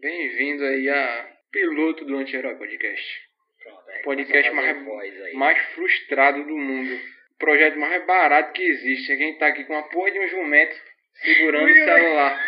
[0.00, 3.20] Bem-vindo aí a piloto do Anti-Herói Podcast.
[3.62, 5.34] Pronto, é, Podcast mais-.
[5.34, 6.94] Mais frustrado do mundo.
[7.34, 9.12] O projeto mais barato que existe.
[9.12, 10.74] A gente tá aqui com a porra de um jumento
[11.22, 12.42] segurando o celular.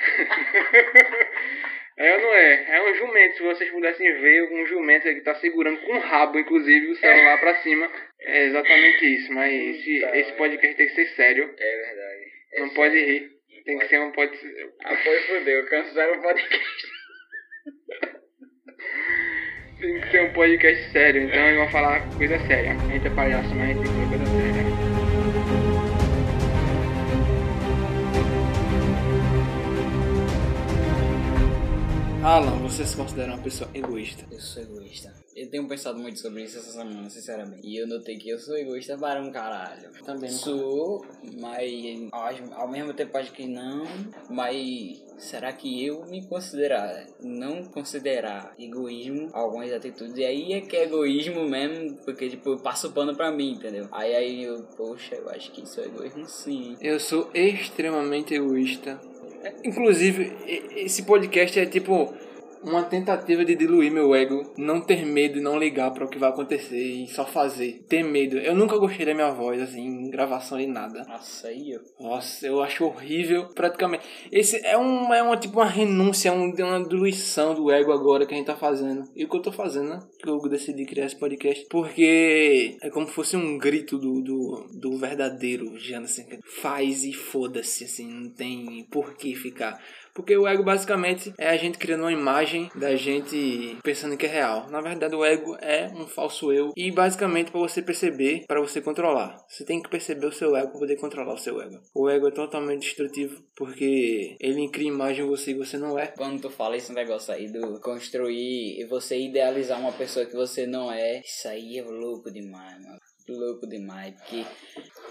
[1.98, 2.76] é ou não é?
[2.76, 3.36] É um jumento.
[3.36, 7.38] Se vocês pudessem ver, um jumento aqui tá segurando com o rabo, inclusive, o celular
[7.38, 7.88] pra cima.
[8.18, 9.32] É exatamente isso.
[9.32, 11.44] Mas esse, esse podcast tem que ser sério.
[11.56, 12.24] É verdade.
[12.54, 12.74] É Não sério.
[12.74, 13.41] pode rir.
[13.64, 14.36] Tem que ser um pode
[14.84, 16.92] Ah, foi fudeu, cancela o podcast.
[19.80, 22.72] Tem que ser um podcast sério, então eu vou falar coisa séria.
[22.72, 24.62] A gente é palhaço, mas a gente tem que falar coisa séria.
[32.24, 34.24] Alan, você se considera uma pessoa egoísta?
[34.30, 35.21] Eu sou egoísta.
[35.34, 37.66] Eu tenho pensado muito sobre isso essa semana, sinceramente.
[37.66, 39.90] E eu notei que eu sou egoísta para um caralho.
[40.04, 40.30] Também.
[40.30, 41.06] Sou,
[41.40, 42.08] mas
[42.52, 43.84] ao, mesmo tempo acho que não.
[44.28, 50.16] Mas será que eu me considerar, não considerar egoísmo algumas atitudes?
[50.18, 53.88] E aí é que é egoísmo mesmo, porque tipo, eu passo pano pra mim, entendeu?
[53.90, 56.76] Aí aí eu, poxa, eu acho que isso é egoísmo sim.
[56.80, 59.00] Eu sou extremamente egoísta.
[59.64, 60.36] Inclusive,
[60.76, 62.14] esse podcast é tipo
[62.64, 66.18] uma tentativa de diluir meu ego, não ter medo e não ligar para o que
[66.18, 67.84] vai acontecer e só fazer.
[67.88, 68.38] Ter medo.
[68.38, 71.04] Eu nunca gostei da minha voz, assim, em gravação e nada.
[71.04, 71.80] Nossa, aí eu.
[72.00, 74.04] Nossa, eu acho horrível, praticamente.
[74.30, 78.26] Esse é, um, é uma, tipo uma renúncia, é um, uma diluição do ego agora
[78.26, 79.04] que a gente tá fazendo.
[79.14, 80.00] E o que eu tô fazendo, né?
[80.22, 81.66] Que eu decidi criar esse podcast.
[81.68, 86.24] Porque é como se fosse um grito do, do, do verdadeiro Jana, assim.
[86.60, 89.78] Faz e foda-se, assim, não tem por que ficar.
[90.14, 94.28] Porque o ego basicamente é a gente criando uma imagem da gente pensando que é
[94.28, 94.68] real.
[94.70, 96.72] Na verdade, o ego é um falso eu.
[96.76, 99.36] E basicamente para você perceber, para você controlar.
[99.48, 101.80] Você tem que perceber o seu ego para poder controlar o seu ego.
[101.94, 106.08] O ego é totalmente destrutivo porque ele cria imagem em você e você não é.
[106.08, 110.66] Quando tu fala esse negócio aí do construir e você idealizar uma pessoa que você
[110.66, 112.98] não é, isso aí é louco demais, mano.
[113.28, 114.14] Louco demais.
[114.14, 114.44] Porque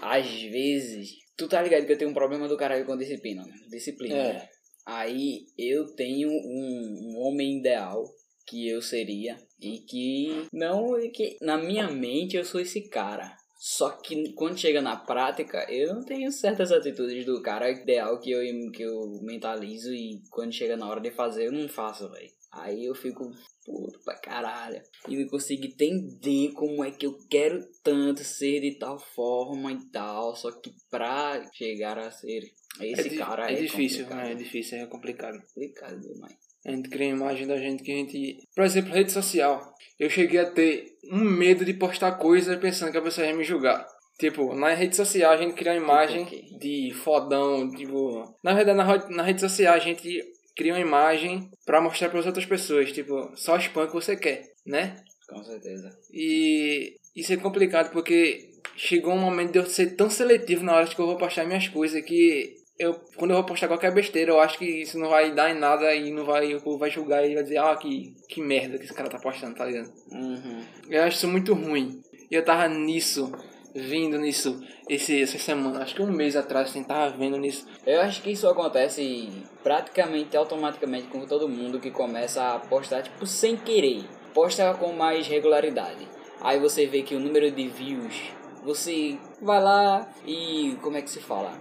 [0.00, 1.22] às vezes.
[1.36, 3.54] Tu tá ligado que eu tenho um problema do caralho com disciplina, né?
[3.70, 4.14] Disciplina.
[4.14, 4.48] É.
[4.84, 8.04] Aí eu tenho um, um homem ideal
[8.46, 13.36] que eu seria e que não que na minha mente eu sou esse cara.
[13.58, 18.32] Só que quando chega na prática, eu não tenho certas atitudes do cara ideal que
[18.32, 22.41] eu, que eu mentalizo e quando chega na hora de fazer eu não faço, velho.
[22.52, 23.30] Aí eu fico
[23.64, 24.82] puto pra caralho.
[25.08, 29.90] E não consigo entender como é que eu quero tanto ser de tal forma e
[29.90, 30.36] tal.
[30.36, 32.42] Só que pra chegar a ser
[32.80, 34.26] esse é, cara é é, difícil, complicado.
[34.26, 34.32] né?
[34.32, 35.42] É difícil, é complicado.
[35.54, 36.36] complicado demais.
[36.64, 38.48] A gente cria uma imagem da gente que a gente.
[38.54, 39.74] Por exemplo, rede social.
[39.98, 43.44] Eu cheguei a ter um medo de postar coisa pensando que a pessoa ia me
[43.44, 43.84] julgar.
[44.18, 46.44] Tipo, na rede social a gente cria uma imagem quê?
[46.60, 48.36] de fodão, tipo.
[48.44, 50.22] Na verdade, na, na rede social a gente
[50.56, 54.96] cria uma imagem pra mostrar pras outras pessoas, tipo, só spam que você quer, né?
[55.28, 55.90] Com certeza.
[56.12, 60.86] E isso é complicado porque chegou um momento de eu ser tão seletivo na hora
[60.86, 64.40] que eu vou postar minhas coisas que eu, quando eu vou postar qualquer besteira, eu
[64.40, 67.24] acho que isso não vai dar em nada e não vai, o povo vai julgar
[67.24, 69.92] e vai dizer, ah, que, que merda que esse cara tá postando, tá ligado?
[70.10, 70.64] Uhum.
[70.88, 72.02] Eu acho isso muito ruim.
[72.30, 73.30] E eu tava nisso,
[73.74, 77.66] vindo nisso, esse, essa semana, acho que um mês atrás, assim, tava vendo nisso.
[77.86, 79.30] Eu acho que isso acontece
[79.62, 84.04] praticamente automaticamente com todo mundo que começa a postar, tipo, sem querer.
[84.34, 86.08] Posta com mais regularidade.
[86.40, 88.32] Aí você vê que o número de views,
[88.64, 90.76] você vai lá e.
[90.82, 91.52] Como é que se fala?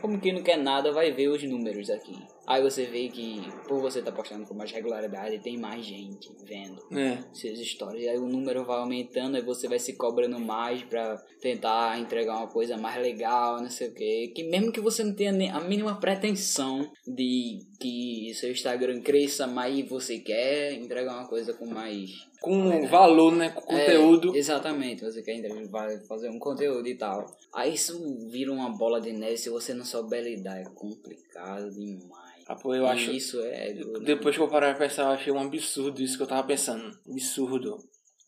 [0.00, 2.16] Como quem não quer nada, vai ver os números aqui.
[2.46, 6.80] Aí você vê que por você estar postando com mais regularidade, tem mais gente vendo
[6.96, 7.18] É.
[7.32, 8.06] seus stories.
[8.08, 12.48] Aí o número vai aumentando, aí você vai se cobrando mais pra tentar entregar uma
[12.48, 14.28] coisa mais legal, não sei o que.
[14.34, 19.46] Que mesmo que você não tenha nem a mínima pretensão de que seu Instagram cresça,
[19.46, 22.10] mas você quer entregar uma coisa com mais
[22.40, 23.50] Com valor, né?
[23.50, 24.34] Com conteúdo.
[24.34, 27.26] é, exatamente, você quer entregar, fazer um conteúdo e tal.
[27.54, 28.00] Aí isso
[28.30, 32.22] vira uma bola de neve se você não souber lidar, é complicado demais.
[32.46, 33.10] Ah, pô, eu E acho.
[33.12, 34.00] isso é duro.
[34.00, 36.90] Depois que eu parar pra pensar, eu achei um absurdo isso que eu tava pensando.
[37.08, 37.76] Absurdo.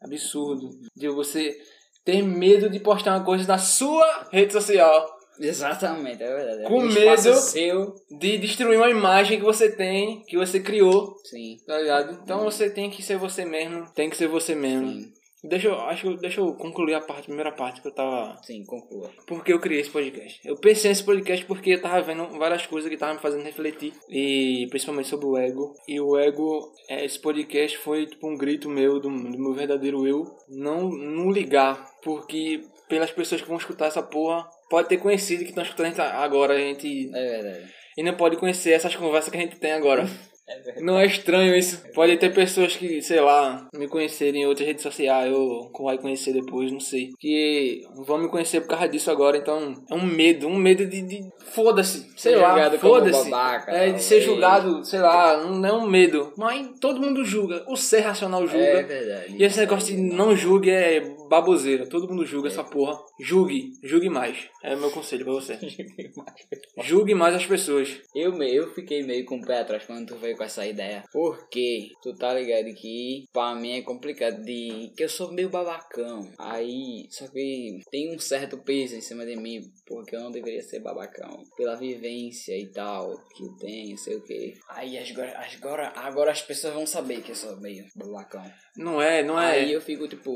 [0.00, 0.70] Absurdo.
[0.94, 1.56] De você
[2.05, 5.19] ter medo de postar uma coisa na sua rede social.
[5.38, 6.62] Exatamente, é verdade.
[6.62, 7.34] É Com medo.
[7.34, 7.94] seu.
[8.19, 11.56] De destruir uma imagem que você tem, que você criou, Sim.
[11.66, 12.19] tá ligado?
[12.22, 13.86] Então você tem que ser você mesmo.
[13.94, 14.88] Tem que ser você mesmo.
[14.88, 15.12] Sim,
[15.46, 18.34] Deixa eu, acho deixa eu concluir a parte, a primeira parte que eu tava.
[18.42, 19.10] sim, conclua.
[19.26, 20.40] Porque eu criei esse podcast.
[20.42, 23.92] Eu pensei nesse podcast porque eu tava vendo várias coisas que estavam me fazendo refletir.
[24.08, 25.75] E principalmente sobre o ego.
[25.87, 30.06] E o ego, é, esse podcast foi tipo um grito meu, do, do meu verdadeiro
[30.06, 30.25] eu.
[30.48, 31.90] Não, não ligar.
[32.02, 35.88] Porque pelas pessoas que vão escutar essa porra, pode ter conhecido que estão escutando a
[35.90, 36.55] gente agora.
[36.55, 37.72] A gente É verdade.
[37.96, 40.05] e não pode conhecer essas conversas que a gente tem agora.
[40.46, 40.81] É.
[40.81, 41.82] Não é estranho isso.
[41.94, 46.34] Pode ter pessoas que, sei lá, me conhecerem em outras redes sociais, ou vai conhecer
[46.34, 47.11] depois, não sei.
[47.19, 51.00] Que vão me conhecer por causa disso agora, então é um medo, um medo de.
[51.02, 51.20] de
[51.55, 53.31] foda-se, sei lá, foda-se.
[53.69, 56.32] É, de ser julgado, sei lá, não é um medo.
[56.37, 57.64] Mas todo mundo julga.
[57.66, 58.64] O ser racional julga.
[58.64, 59.37] É verdade.
[59.38, 61.00] E esse negócio de não julgue é
[61.40, 61.88] baboseira.
[61.88, 62.52] Todo mundo julga É.
[62.52, 62.98] essa porra.
[63.20, 64.48] Julgue, julgue mais.
[64.62, 65.58] É o meu conselho pra você.
[66.82, 68.00] Julgue mais as pessoas.
[68.14, 71.04] Eu, me- eu fiquei meio com o pé atrás quando tu veio com essa ideia.
[71.12, 74.90] Porque tu tá ligado que pra mim é complicado de.
[74.96, 76.28] que eu sou meio babacão.
[76.38, 79.60] Aí, só que tem um certo peso em cima de mim.
[79.87, 81.42] Porque eu não deveria ser babacão.
[81.56, 84.54] Pela vivência e tal que eu tenho, sei o que.
[84.70, 88.44] Aí agora, agora, agora as pessoas vão saber que eu sou meio babacão.
[88.76, 89.52] Não é, não é.
[89.60, 90.34] Aí eu fico tipo.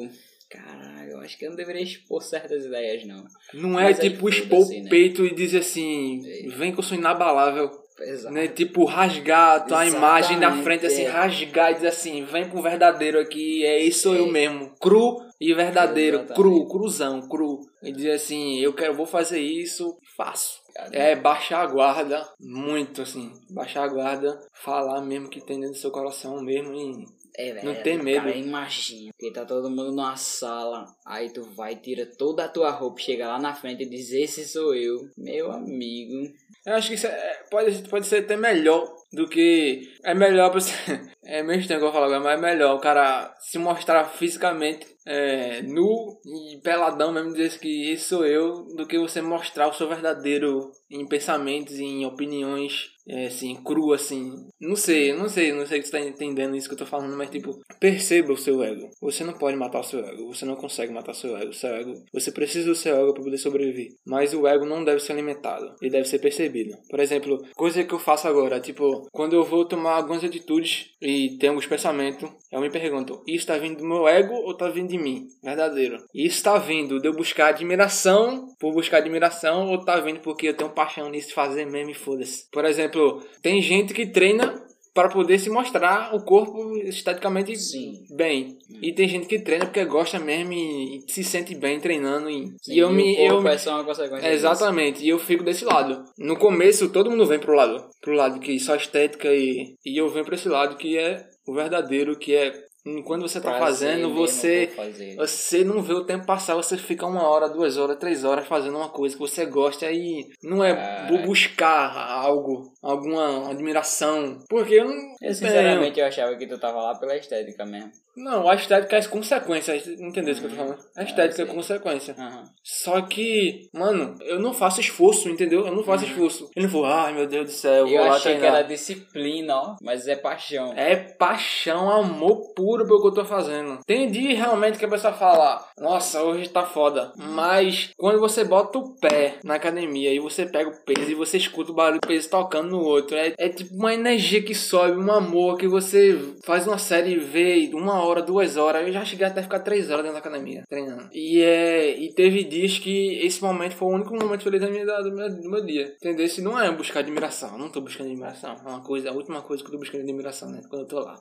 [0.50, 3.24] Caralho, eu acho que eu não deveria expor certas ideias, não.
[3.52, 4.88] Não é Mas tipo expor o né?
[4.88, 6.48] peito e dizer assim, É.
[6.56, 7.70] vem que eu sou inabalável.
[8.00, 8.32] Exato.
[8.32, 8.46] Né?
[8.46, 11.08] Tipo, rasgar a tua Exatamente, imagem da frente, assim, é.
[11.08, 14.30] rasgar e dizer assim, vem pro verdadeiro aqui, é isso sou eu É.
[14.30, 14.72] mesmo.
[14.80, 16.36] Cru e verdadeiro, Exatamente.
[16.40, 17.58] cru, cruzão, cru.
[17.82, 20.60] E dizer assim, eu quero, vou fazer isso, faço.
[20.92, 25.80] É baixar a guarda, muito assim, baixar a guarda, falar mesmo que tem dentro do
[25.80, 27.04] seu coração mesmo e
[27.38, 27.64] É, velho.
[27.67, 28.25] Não tem medo.
[28.25, 32.70] Cara, imagina que tá todo mundo numa sala, aí tu vai, tira toda a tua
[32.70, 36.32] roupa, chega lá na frente e diz: Esse sou eu, meu amigo.
[36.67, 39.88] Eu acho que isso é- pode, pode ser até melhor do que.
[40.02, 40.73] É melhor pra você.
[41.31, 44.87] É meio estranho que eu falar agora, mas é melhor o cara se mostrar fisicamente
[45.05, 49.75] é, nu e peladão mesmo, dizer que esse sou eu, do que você mostrar o
[49.75, 54.34] seu verdadeiro em pensamentos, em opiniões, é, assim, cru, assim.
[54.60, 57.16] Não sei, não sei, não sei se você tá entendendo isso que eu tô falando,
[57.16, 58.88] mas tipo, perceba o seu ego.
[59.00, 61.50] Você não pode matar o seu ego, você não consegue matar o seu ego.
[61.50, 63.88] O seu ego, você precisa do seu ego para poder sobreviver.
[64.06, 66.76] Mas o ego não deve ser alimentado, ele deve ser percebido.
[66.88, 71.37] Por exemplo, coisa que eu faço agora, tipo, quando eu vou tomar algumas atitudes e
[71.38, 74.88] tenho alguns pensamentos, eu me pergunto, isso tá vindo do meu ego ou tá vindo
[74.88, 75.26] de mim?
[75.43, 75.99] Verdadeiro.
[76.14, 80.54] Isso tá vindo de eu buscar admiração por buscar admiração ou tá vindo porque eu
[80.54, 82.49] tenho paixão nisso de fazer mesmo e foda-se.
[82.50, 82.97] Por exemplo,
[83.42, 87.92] tem gente que treina para poder se mostrar o corpo esteticamente Sim.
[88.16, 88.58] bem.
[88.82, 92.28] E tem gente que treina porque gosta mesmo e, e se sente bem treinando.
[92.28, 93.14] E, Sim, e eu o me.
[93.16, 96.02] corpo Eu, é só uma consequência é, exatamente, e eu fico desse lado.
[96.18, 100.08] No começo todo mundo vem pro lado, pro lado que só estética e, e eu
[100.08, 102.52] venho pra esse lado que é o verdadeiro, que é
[102.84, 104.68] hum, quando você tá Prazer fazendo, você
[105.16, 108.76] você não vê o tempo passar, você fica uma hora, duas horas, três horas fazendo
[108.76, 111.12] uma coisa que você gosta e não é Caraca.
[111.12, 114.38] bu- buscar algo, alguma admiração.
[114.49, 115.14] Porque eu não.
[115.20, 117.90] Eu sinceramente eu achava que tu tava lá pela estética mesmo.
[118.19, 120.79] Não, a estética é consequência, entendeu isso que eu tô falando?
[120.96, 122.17] A estética é consequência.
[122.19, 122.44] Aham.
[122.64, 125.64] Só que, mano, eu não faço esforço, entendeu?
[125.64, 126.50] Eu não faço esforço.
[126.56, 128.62] Eu não vou, ai meu Deus do céu, eu vou Eu lá achei que era
[128.62, 130.73] disciplina, ó, mas é paixão.
[130.75, 133.79] É paixão, amor puro pelo que eu tô fazendo.
[133.87, 137.12] Tem dia realmente que a pessoa fala, nossa, hoje tá foda.
[137.17, 141.37] Mas quando você bota o pé na academia e você pega o peso e você
[141.37, 144.96] escuta o barulho do peso tocando no outro, é, é tipo uma energia que sobe,
[144.96, 148.86] um amor que você faz uma série e vê uma hora, duas horas.
[148.86, 151.08] Eu já cheguei até ficar três horas dentro da academia treinando.
[151.12, 151.98] E é.
[151.98, 155.28] E teve dias que esse momento foi o único momento feliz da minha, do, meu,
[155.28, 155.94] do meu dia.
[155.96, 156.28] Entendeu?
[156.28, 158.56] Se não é buscar admiração, não tô buscando admiração.
[158.64, 160.60] É uma coisa, a última coisa que eu tô buscando é admiração, né?
[160.69, 161.16] Quando eu tô lá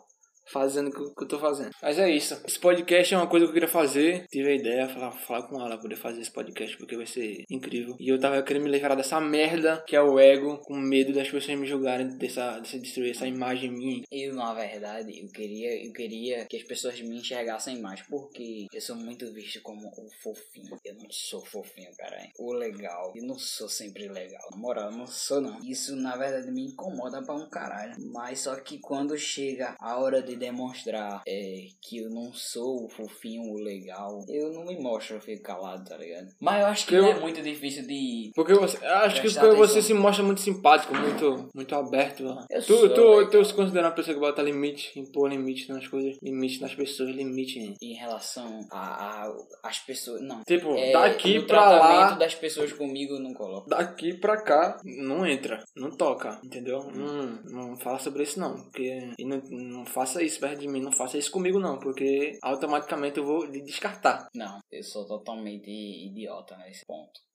[0.52, 1.72] fazendo o que eu- tô fazendo.
[1.82, 2.40] Mas é isso.
[2.48, 4.26] Esse podcast é uma coisa que eu queria fazer.
[4.32, 7.96] Tive a ideia, falar, falar com ela, poder fazer esse podcast, porque vai ser incrível.
[8.00, 11.30] E eu tava querendo me livrar dessa merda que é o ego, com medo das
[11.30, 14.04] pessoas me julgarem, dessa, dessa destruir essa imagem minha.
[14.10, 18.80] Eu, na verdade, eu queria, eu queria que as pessoas me enxergassem mais, porque eu
[18.82, 20.78] sou muito visto como o fofinho.
[20.86, 22.30] Eu não sou fofinho, caralho.
[22.40, 23.12] O legal.
[23.16, 24.48] Eu não sou sempre legal.
[24.52, 25.60] Na moral, eu não sou não.
[25.60, 27.96] Isso, na verdade, me incomoda pra um caralho.
[28.14, 32.90] Mas só que quando chega a hora de demonstrar é, que eu não sou o
[32.90, 36.28] fofinho, o legal, eu não me mostro, eu fico calado, tá ligado?
[36.40, 38.32] Mas eu acho que Eu- não é muito difícil de...
[38.36, 42.24] Porque você, eu acho que porque você se mostra muito simpático, muito, muito aberto.
[42.26, 42.46] ó.
[42.50, 43.30] Eu tu, sou, tu, legal.
[43.30, 47.10] tu se considera uma pessoa que bota limite, impor limite nas coisas, limite nas pessoas,
[47.10, 47.60] limite.
[47.60, 50.22] em- Em relação a, a as pessoas...
[50.22, 50.42] Não.
[50.44, 53.70] Tipo, É, daqui pra lá, das pessoas comigo eu não coloco.
[53.70, 56.84] daqui pra cá, não entra, não toca, entendeu?
[56.94, 60.92] Não, não fala sobre isso não, porque não, não faça isso perto de mim, não
[60.92, 64.28] faça isso comigo não, porque automaticamente eu vou lhe descartar.
[64.34, 67.27] Não, eu sou totalmente idiota nesse ponto.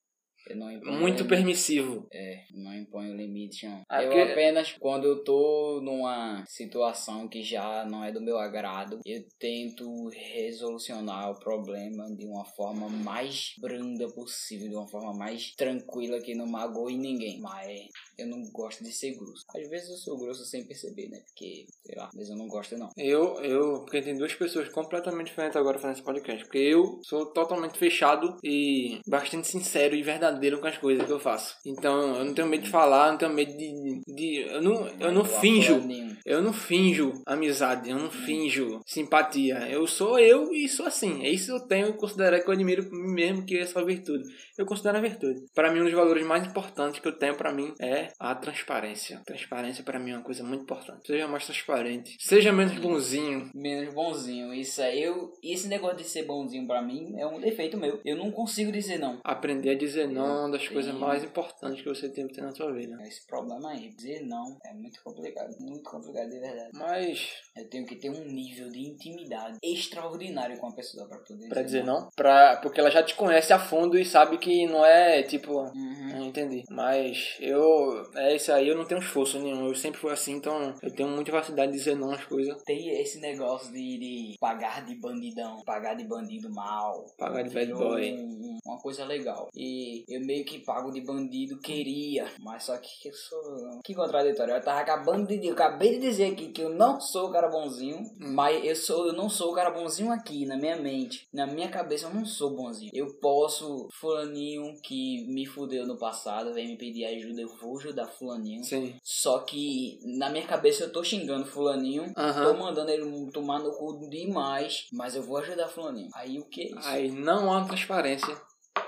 [1.00, 2.06] Muito permissivo.
[2.12, 3.82] É, não imponho limite, não.
[3.88, 8.38] Ah, eu porque- apenas, quando eu tô numa situação que já não é do meu
[8.38, 15.12] agrado, eu tento resolucionar o problema de uma forma mais branda possível, de uma forma
[15.14, 17.40] mais tranquila que não magoe ninguém.
[17.40, 19.44] Mas eu não gosto de ser grosso.
[19.56, 21.20] Às vezes eu sou grosso sem perceber, né?
[21.26, 22.88] Porque, sei lá, vezes eu não gosto não.
[22.96, 26.44] Eu, eu, porque tem duas pessoas completamente diferentes agora fazendo esse podcast.
[26.44, 31.20] Porque eu sou totalmente fechado e bastante sincero e verdadeiro com as coisas que eu
[31.20, 31.56] faço.
[31.66, 34.00] Então eu não tenho medo de falar, não tenho medo de.
[34.06, 35.82] de eu não, eu não finjo.
[36.24, 39.68] Eu não finjo amizade, eu não finjo simpatia.
[39.68, 41.24] Eu sou eu e sou assim.
[41.24, 44.24] É isso que eu tenho e considerar que eu admiro mesmo que essa virtude.
[44.56, 45.40] Eu considero a virtude.
[45.54, 49.20] Para mim, um dos valores mais importantes que eu tenho para mim é a transparência.
[49.24, 51.06] Transparência para mim é uma coisa muito importante.
[51.06, 53.50] Seja mais transparente, seja menos bonzinho.
[53.54, 54.52] Menos bonzinho.
[54.52, 55.32] Isso aí, eu.
[55.42, 58.00] e Esse negócio de ser bonzinho pra mim é um defeito meu.
[58.04, 59.20] Eu não consigo dizer não.
[59.24, 62.42] Aprender a dizer não é uma das coisas mais importantes que você tem que ter
[62.42, 62.96] na sua vida.
[63.02, 65.54] Esse problema aí, dizer não é muito complicado.
[65.60, 66.70] Muito complicado de verdade.
[66.74, 71.48] Mas, Eu tenho que ter um nível de intimidade extraordinário com a pessoa pra poder
[71.48, 74.84] pra dizer não, pra, porque ela já te conhece a fundo e sabe que não
[74.84, 75.52] é tipo.
[75.60, 76.26] Uhum.
[76.26, 76.62] Entendi.
[76.70, 78.02] Mas eu.
[78.14, 79.66] É isso aí, eu não tenho esforço nenhum.
[79.66, 82.62] Eu sempre fui assim, então eu tenho muita facilidade de dizer não às coisas.
[82.64, 87.04] Tem esse negócio de, de pagar de bandidão, pagar de bandido mal.
[87.18, 88.12] Pagar de bad boy.
[88.14, 89.48] um- uma coisa legal.
[89.54, 92.30] E eu meio que pago de bandido, queria.
[92.40, 93.80] Mas só que eu sou.
[93.84, 94.54] Que contraditório.
[94.54, 95.46] Eu tava acabando de.
[95.46, 97.98] Eu acabei de dizer aqui que eu não sou o cara bonzinho.
[98.18, 99.06] Mas eu sou.
[99.06, 101.26] Eu não sou o cara bonzinho aqui, na minha mente.
[101.32, 102.90] Na minha cabeça eu não sou bonzinho.
[102.94, 103.88] Eu posso.
[103.92, 108.64] Fulaninho que me fudeu no passado, vem me pedir ajuda, eu vou ajudar fulaninho.
[108.64, 108.94] Sim.
[109.02, 112.12] Só que na minha cabeça eu tô xingando fulaninho.
[112.14, 112.54] Tô Aham.
[112.54, 114.86] mandando ele tomar no cu demais.
[114.92, 116.10] Mas eu vou ajudar fulaninho.
[116.14, 116.88] Aí o que é isso?
[116.88, 118.36] Aí não há transparência.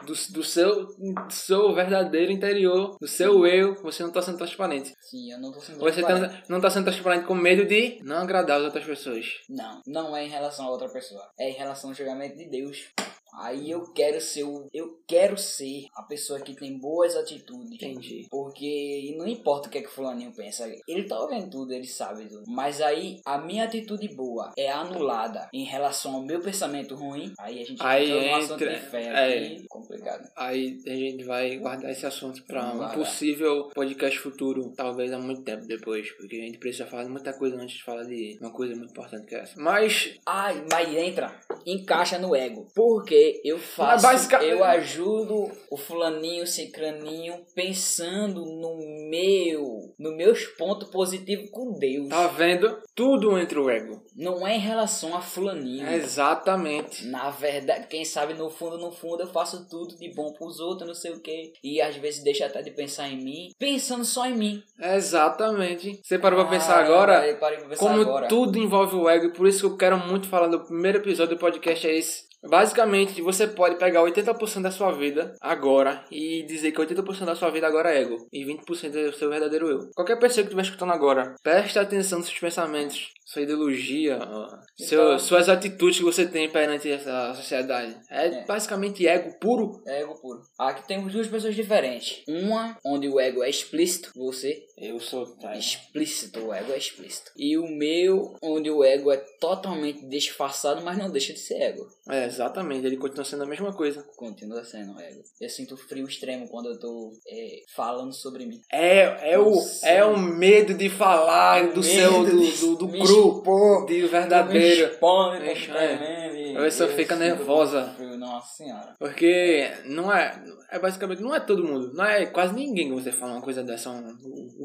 [0.04, 4.92] Do, do, seu, do seu verdadeiro interior, do seu eu, você não tá sendo transparente.
[5.00, 6.32] Sim, eu não tô sendo Você transparente.
[6.42, 9.26] tá, não tá sendo transparente com medo de não agradar as outras pessoas.
[9.48, 11.22] Não, não é em relação a outra pessoa.
[11.38, 12.88] É em relação ao julgamento de Deus.
[13.36, 17.72] Aí eu quero ser o, eu quero ser a pessoa que tem boas atitudes.
[17.72, 18.28] Entendi.
[18.30, 20.72] Porque não importa o que é que o fulaninho pensa.
[20.86, 22.44] Ele tá ouvindo tudo, ele sabe tudo.
[22.46, 27.32] Mas aí a minha atitude boa é anulada em relação ao meu pensamento ruim.
[27.40, 29.36] Aí a gente Aí entra num assunto entra- de fé é.
[29.48, 30.28] aqui, complicado.
[30.36, 35.18] Aí a gente vai guardar esse assunto pra Vamos um possível podcast futuro, talvez há
[35.18, 38.38] muito tempo depois, porque a gente precisa falar de muita coisa antes de falar de
[38.40, 39.60] uma coisa muito importante que é essa.
[39.60, 41.34] Mas, Ai, mas entra,
[41.66, 42.66] encaixa no ego.
[42.74, 48.76] Porque eu faço, Mas basica- eu ajudo o fulaninho, cicraninho, pensando no
[49.10, 52.08] meu, no meus pontos positivos com Deus.
[52.08, 52.78] tá vendo?
[52.94, 54.02] Tudo entre o ego.
[54.16, 55.88] Não é em relação a fulaninho.
[55.88, 57.06] Exatamente.
[57.06, 60.86] Na verdade, quem sabe no fundo, no fundo, eu faço tudo de bom pros outros,
[60.86, 61.52] não sei o que.
[61.62, 64.62] E às vezes deixa até de pensar em mim, pensando só em mim.
[64.80, 66.00] Exatamente.
[66.02, 67.26] Você parou pra pensar Ah, agora?
[67.26, 68.28] eu parei pra pensar Como agora.
[68.28, 71.36] tudo envolve o ego, e por isso que eu quero muito falar no primeiro episódio
[71.36, 72.24] do podcast é esse.
[72.48, 77.50] Basicamente, você pode pegar 80% da sua vida agora e dizer que 80% da sua
[77.50, 79.78] vida agora é ego e 20% é o seu verdadeiro eu.
[79.94, 85.02] Qualquer pessoa que estiver escutando agora, preste atenção nos seus pensamentos, sua ideologia, ó, seu-
[85.02, 87.96] Então- suas atitudes que você tem perante essa sociedade.
[88.10, 88.44] É, É.
[88.44, 89.82] basicamente ego puro.
[89.86, 90.40] É ego puro.
[90.58, 92.22] Aqui temos duas pessoas diferentes.
[92.28, 94.62] Uma onde o ego é explícito, você.
[94.76, 95.24] Eu sou.
[95.56, 97.30] Explícito, o ego é explícito.
[97.36, 101.86] E o meu, onde o ego é totalmente disfarçado, mas não deixa de ser ego.
[102.08, 104.04] É, exatamente, ele continua sendo a mesma coisa.
[104.16, 105.22] Continua sendo ego.
[105.40, 108.60] Eu sinto frio extremo quando eu tô é, falando sobre mim.
[108.72, 113.86] É, é, o, é o medo de falar do seu, do, do, do Me expor,
[113.86, 114.88] de verdadeiro.
[114.88, 116.56] Me Mexe, completamente.
[116.56, 117.94] A pessoa Eu fica sinto nervosa.
[117.96, 118.94] frio, Nossa senhora.
[118.98, 123.12] Porque não é, é basicamente, não é todo mundo, não é quase ninguém que você
[123.12, 124.16] fala uma coisa dessa, um,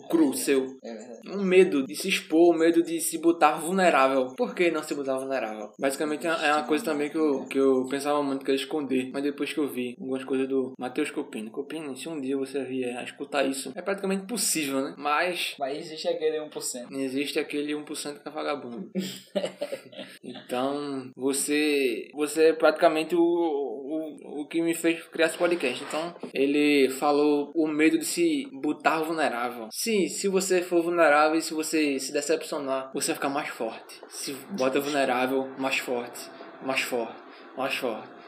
[0.09, 0.65] cru seu.
[0.83, 1.19] É verdade.
[1.29, 4.33] Um medo de se expor, um medo de se botar vulnerável.
[4.35, 5.71] Por que não se botar vulnerável?
[5.79, 9.09] Basicamente é é uma coisa também que eu, que eu pensava muito que era esconder.
[9.13, 11.49] Mas depois que eu vi algumas coisas do Matheus Copini.
[11.49, 14.95] Copini, se um dia você vier a escutar isso, é praticamente impossível, né?
[14.97, 16.91] Mas Mas existe aquele 1%.
[16.91, 18.89] existe aquele 1% que é vagabundo.
[20.23, 25.83] então, você você é praticamente o, o, o que me fez criar esse podcast.
[25.83, 29.67] Então, ele falou o medo de se botar vulnerável.
[30.07, 34.01] Se, se você for vulnerável e se você se decepcionar, você fica mais forte.
[34.07, 36.29] Se bota vulnerável, mais forte,
[36.61, 37.15] mais forte,
[37.57, 38.18] mais forte.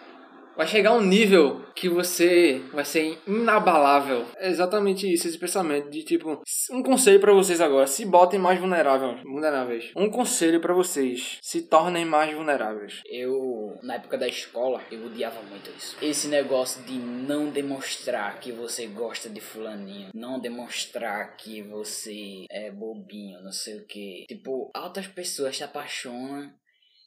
[0.55, 4.25] Vai chegar um nível que você vai ser inabalável.
[4.38, 6.41] É exatamente isso, esse pensamento de tipo,
[6.72, 9.91] um conselho para vocês agora, se botem mais vulneráveis, vulneráveis.
[9.96, 13.01] Um conselho para vocês, se tornem mais vulneráveis.
[13.05, 15.98] Eu, na época da escola, eu odiava muito isso.
[16.01, 22.70] Esse negócio de não demonstrar que você gosta de fulaninho, não demonstrar que você é
[22.72, 24.25] bobinho, não sei o que.
[24.27, 26.51] Tipo, altas pessoas se apaixonam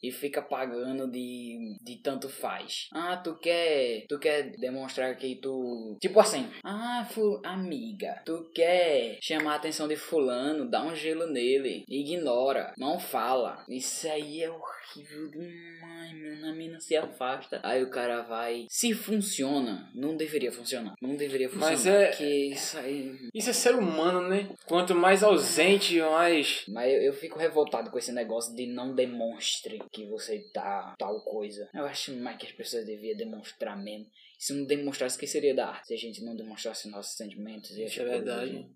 [0.09, 2.89] e fica pagando de, de tanto faz.
[2.93, 9.19] Ah, tu quer, tu quer demonstrar que tu, tipo assim, ah, fu, amiga, tu quer
[9.23, 13.65] chamar a atenção de fulano, dá um gelo nele, ignora, não fala.
[13.69, 17.61] Isso aí é horrível demais, meu, a mina se afasta.
[17.63, 21.73] Aí o cara vai, se funciona, não deveria funcionar, não deveria funcionar.
[21.73, 24.51] Mas é que isso aí, isso é ser humano, né?
[24.67, 29.79] Quanto mais ausente, mais mas eu, eu fico revoltado com esse negócio de não demonstre
[29.95, 31.71] que você tá tal coisa.
[31.73, 34.07] Eu acho mais que as pessoas deviam demonstrar mesmo.
[34.39, 35.87] Se não demonstrasse, que seria da arte?
[35.87, 38.69] Se a gente não demonstrasse nossos sentimentos e Isso é verdade.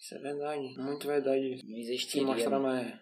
[0.00, 0.78] Isso é verdade.
[0.78, 1.60] Muito verdade.
[1.64, 2.26] Não existiria.
[2.26, 2.94] mostrar mais.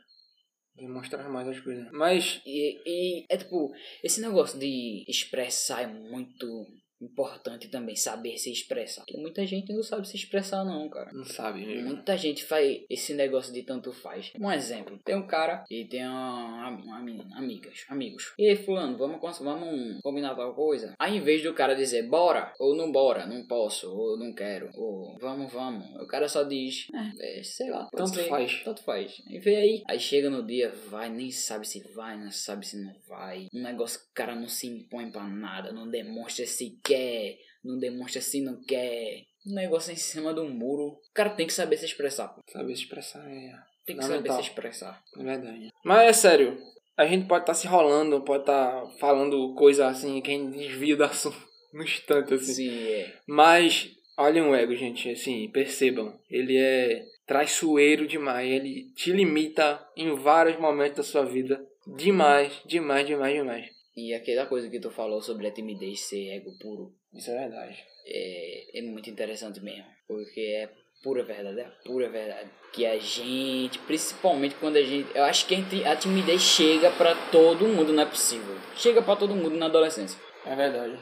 [0.76, 1.88] Demonstrar mais as coisas.
[1.92, 2.40] Mas.
[2.46, 6.66] E, e é tipo, esse negócio de expressar é muito
[7.00, 9.02] importante também, saber se expressar.
[9.02, 11.10] Porque muita gente não sabe se expressar não, cara.
[11.12, 11.88] Não sabe mesmo.
[11.88, 14.32] Muita gente faz esse negócio de tanto faz.
[14.38, 18.32] Um exemplo, tem um cara e tem uma, uma menina, amigas, amigos.
[18.38, 20.94] E aí, fulano, vamos, vamos combinar tal coisa?
[20.98, 24.70] Aí, em vez do cara dizer bora, ou não bora, não posso, ou não quero,
[24.74, 28.62] ou vamos, vamos, o cara só diz, é, é, sei lá, Tanto ser, faz.
[28.64, 29.22] Tanto faz.
[29.28, 29.82] E vê aí.
[29.88, 33.48] Aí chega no dia, vai, nem sabe se vai, não sabe se não vai.
[33.52, 37.78] Um negócio que o cara não se impõe pra nada, não demonstra se quer, não
[37.78, 39.24] demonstra se não quer.
[39.46, 40.88] Um negócio em cima do muro.
[40.88, 42.42] O cara tem que saber se expressar, pô.
[42.50, 43.52] Saber se expressar é.
[43.84, 45.02] Tem que saber se expressar.
[45.16, 45.68] É verdade.
[45.84, 46.58] Mas é sério.
[46.96, 50.96] A gente pode estar se enrolando, pode estar falando coisa assim, que a gente desvia
[50.96, 51.36] do assunto
[51.72, 52.54] no instante, assim.
[52.54, 53.14] Sim, é.
[53.26, 56.18] Mas, olhem o ego, gente, assim, percebam.
[56.30, 58.50] Ele é traiçoeiro demais.
[58.50, 61.62] Ele te limita em vários momentos da sua vida.
[61.86, 63.74] Demais, demais, demais, demais.
[63.96, 67.78] E aquela coisa que tu falou sobre a timidez ser ego puro Isso é verdade.
[68.06, 69.84] é, é muito interessante mesmo.
[70.08, 70.68] Porque é
[71.02, 72.50] pura verdade, é pura verdade.
[72.72, 75.08] Que a gente, principalmente quando a gente.
[75.14, 78.56] Eu acho que a ti- a timidez chega pra todo mundo, não é possível.
[78.76, 80.18] Chega pra todo mundo na adolescência.
[80.44, 80.98] É verdade.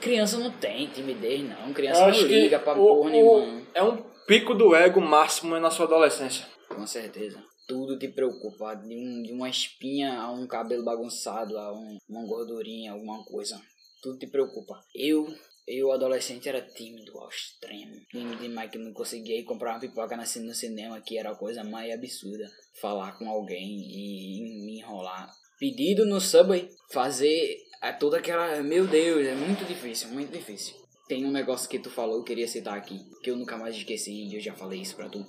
[0.00, 1.72] Criança não tem timidez, não.
[1.72, 3.62] Criança não liga pra o- porra o- nenhuma.
[3.74, 3.96] É um
[4.26, 6.46] pico do ego máximo na sua adolescência.
[6.68, 7.42] Com certeza.
[7.66, 8.74] Tudo te preocupa.
[8.74, 13.60] De, um, de uma espinha a um cabelo bagunçado, a um, uma gordurinha, alguma coisa.
[14.02, 14.78] Tudo te preocupa.
[14.94, 15.26] Eu,
[15.66, 18.00] eu adolescente, era tímido ao extremo.
[18.10, 21.64] Tímido demais que não conseguia ir comprar uma pipoca no cinema, que era a coisa
[21.64, 22.50] mais absurda.
[22.80, 25.32] Falar com alguém e me enrolar.
[25.58, 28.62] Pedido no Subway, fazer a toda aquela...
[28.62, 30.74] Meu Deus, é muito difícil, muito difícil.
[31.06, 34.10] Tem um negócio que tu falou, eu queria citar aqui, que eu nunca mais esqueci
[34.10, 35.24] e eu já falei isso pra tu.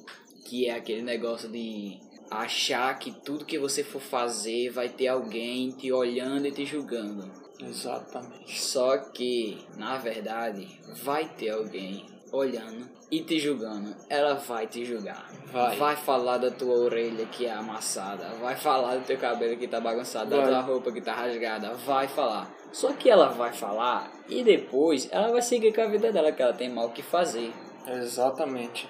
[0.46, 5.72] Que é aquele negócio de achar que tudo que você for fazer vai ter alguém
[5.72, 7.30] te olhando e te julgando.
[7.60, 8.62] Exatamente.
[8.62, 10.68] Só que, na verdade,
[11.04, 13.96] vai ter alguém olhando e te julgando.
[14.10, 15.32] Ela vai te julgar.
[15.52, 15.96] Vai.
[15.96, 18.28] falar da tua orelha que é amassada.
[18.42, 20.48] Vai falar do teu cabelo que tá bagunçado, da Vai.
[20.48, 21.74] tua roupa que tá rasgada.
[21.86, 22.54] Vai falar.
[22.74, 26.42] Só que ela vai falar e depois ela vai seguir com a vida dela, que
[26.42, 27.54] ela tem mal o que fazer.
[27.88, 28.90] Exatamente.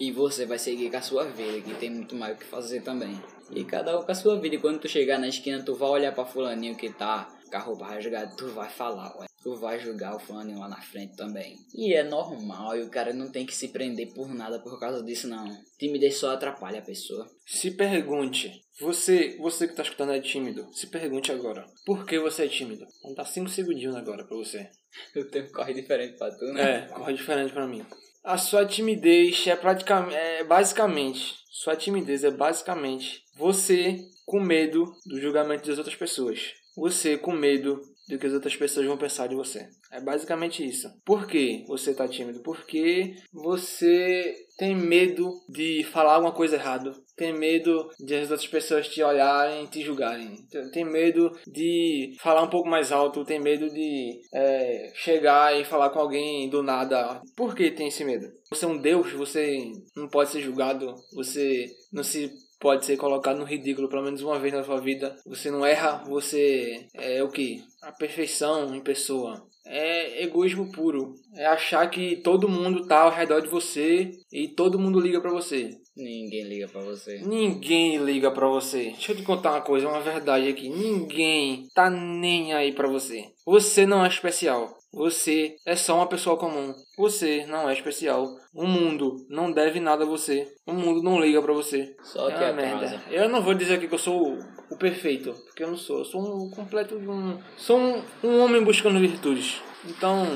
[0.00, 2.80] E você vai seguir com a sua vida, que tem muito mais o que fazer
[2.80, 3.20] também.
[3.50, 4.54] E cada um com a sua vida.
[4.56, 7.60] E quando tu chegar na esquina, tu vai olhar pra fulaninho que tá com a
[7.60, 9.26] roupa rasgada, tu vai falar, ué.
[9.42, 11.56] Tu vai julgar o fulaninho lá na frente também.
[11.74, 15.02] E é normal, e o cara não tem que se prender por nada por causa
[15.02, 15.44] disso, não.
[15.78, 17.28] Timidez só atrapalha a pessoa.
[17.46, 22.44] Se pergunte, você, você que tá escutando é tímido, se pergunte agora, por que você
[22.44, 22.86] é tímido?
[23.02, 24.68] Vamos dar 5 segundinhos agora pra você.
[25.16, 26.62] O tempo corre diferente pra tu, né?
[26.62, 27.84] É, corre diferente pra mim.
[28.22, 35.18] A sua timidez é praticamente, é basicamente, sua timidez é basicamente você com medo do
[35.18, 36.52] julgamento das outras pessoas.
[36.76, 39.68] Você com medo do que as outras pessoas vão pensar de você.
[39.90, 40.90] É basicamente isso.
[41.04, 42.40] Por que você tá tímido?
[42.42, 46.92] Porque você tem medo de falar alguma coisa errada.
[47.16, 50.36] Tem medo de as outras pessoas te olharem e te julgarem.
[50.72, 53.24] Tem medo de falar um pouco mais alto.
[53.24, 57.22] Tem medo de é, chegar e falar com alguém do nada.
[57.36, 58.26] Por que tem esse medo?
[58.50, 59.62] Você é um deus, você
[59.96, 60.94] não pode ser julgado.
[61.14, 65.16] Você não se pode ser colocado no ridículo pelo menos uma vez na sua vida.
[65.26, 67.62] Você não erra, você é o que?
[67.82, 69.42] A perfeição em pessoa.
[69.66, 71.14] É egoísmo puro.
[71.34, 75.30] É achar que todo mundo tá ao redor de você e todo mundo liga pra
[75.30, 75.70] você.
[75.96, 77.20] Ninguém liga pra você.
[77.20, 78.90] Ninguém liga pra você.
[78.90, 80.68] Deixa eu te contar uma coisa, uma verdade aqui.
[80.68, 83.24] Ninguém tá nem aí pra você.
[83.44, 84.79] Você não é especial.
[84.92, 86.74] Você é só uma pessoa comum.
[86.98, 88.28] Você não é especial.
[88.54, 90.46] O mundo não deve nada a você.
[90.66, 91.94] O mundo não liga pra você.
[92.02, 92.80] Só é que uma atrasa.
[92.80, 93.02] merda.
[93.10, 94.38] Eu não vou dizer aqui que eu sou
[94.70, 95.98] o, perfeito, porque eu não sou.
[95.98, 97.38] Eu sou um completo um.
[97.56, 99.60] Sou um, um homem buscando virtudes.
[99.84, 100.26] Então,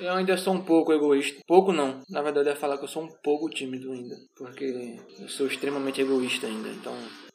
[0.00, 1.40] eu ainda sou um pouco egoísta.
[1.46, 2.02] Pouco não.
[2.08, 4.16] Na verdade, ia falar que eu sou um pouco tímido ainda.
[4.36, 6.68] Porque eu sou extremamente egoísta ainda.
[6.70, 6.94] Então,